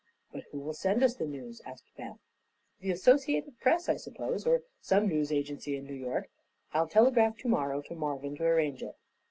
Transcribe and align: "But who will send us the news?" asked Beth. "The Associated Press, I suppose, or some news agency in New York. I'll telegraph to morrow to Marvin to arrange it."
"But 0.31 0.45
who 0.49 0.57
will 0.57 0.73
send 0.73 1.03
us 1.03 1.13
the 1.13 1.27
news?" 1.27 1.61
asked 1.63 1.83
Beth. 1.95 2.17
"The 2.79 2.89
Associated 2.89 3.59
Press, 3.59 3.87
I 3.87 3.97
suppose, 3.97 4.47
or 4.47 4.63
some 4.81 5.07
news 5.07 5.31
agency 5.31 5.77
in 5.77 5.85
New 5.85 5.93
York. 5.93 6.27
I'll 6.73 6.87
telegraph 6.87 7.37
to 7.41 7.47
morrow 7.47 7.83
to 7.83 7.93
Marvin 7.93 8.35
to 8.37 8.43
arrange 8.43 8.81
it." 8.81 8.95